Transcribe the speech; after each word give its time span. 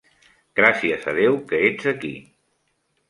Gràcies 0.59 1.05
a 1.13 1.15
Déu 1.19 1.37
que 1.51 1.59
ets 1.69 1.91
aquí! 1.93 2.13